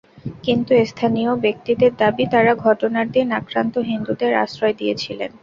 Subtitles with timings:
[0.43, 5.31] কিন্তু স্থানীয় ব্যক্তিদের দাবি, তাঁরা ঘটনার দিন আক্রান্ত হিন্দুদের আশ্রয় দিয়েছিলেন।